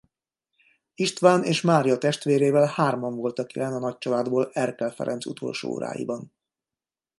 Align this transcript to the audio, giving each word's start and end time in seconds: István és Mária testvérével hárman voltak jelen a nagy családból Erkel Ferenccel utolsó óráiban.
István 0.95 1.43
és 1.43 1.61
Mária 1.61 1.97
testvérével 1.97 2.67
hárman 2.67 3.15
voltak 3.15 3.53
jelen 3.53 3.73
a 3.73 3.79
nagy 3.79 3.97
családból 3.97 4.49
Erkel 4.53 4.91
Ferenccel 4.91 5.31
utolsó 5.31 5.69
óráiban. 5.69 6.31